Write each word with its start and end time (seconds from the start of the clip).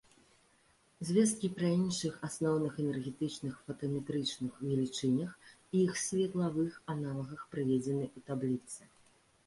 Звесткі 1.09 1.49
пра 1.59 1.69
іншых 1.81 2.13
асноўных 2.29 2.79
энергетычных 2.85 3.61
фотаметрычных 3.67 4.53
велічынях 4.65 5.31
і 5.55 5.75
іх 5.85 5.93
светлавых 6.09 6.71
аналагах 6.99 7.41
прыведзены 7.57 8.05
ў 8.17 8.31
табліцы. 8.31 8.95